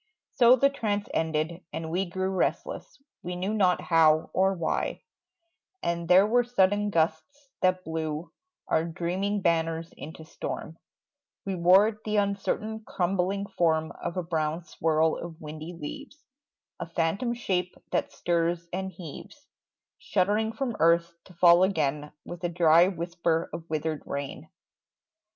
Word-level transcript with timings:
So 0.31 0.55
the 0.55 0.71
trance 0.71 1.07
ended, 1.13 1.61
and 1.71 1.91
we 1.91 2.05
grew 2.09 2.31
Restless, 2.31 2.99
we 3.21 3.35
knew 3.35 3.53
not 3.53 3.79
how 3.81 4.31
or 4.33 4.55
why; 4.55 5.03
And 5.83 6.07
there 6.07 6.25
were 6.25 6.43
sudden 6.43 6.89
gusts 6.89 7.49
that 7.61 7.83
blew 7.83 8.31
Our 8.67 8.83
dreaming 8.83 9.41
banners 9.43 9.93
into 9.95 10.25
storm; 10.25 10.79
We 11.45 11.53
wore 11.53 12.01
the 12.03 12.17
uncertain 12.17 12.83
crumbling 12.83 13.45
form 13.45 13.91
Of 13.91 14.17
a 14.17 14.23
brown 14.23 14.63
swirl 14.63 15.17
of 15.17 15.39
windy 15.39 15.77
leaves, 15.79 16.23
A 16.79 16.87
phantom 16.89 17.35
shape 17.35 17.75
that 17.91 18.11
stirs 18.11 18.67
and 18.73 18.91
heaves 18.91 19.45
Shuddering 19.99 20.51
from 20.53 20.75
earth, 20.79 21.13
to 21.25 21.33
fall 21.35 21.61
again 21.61 22.11
With 22.25 22.43
a 22.43 22.49
dry 22.49 22.87
whisper 22.87 23.51
of 23.53 23.69
withered 23.69 24.01
rain. 24.07 24.49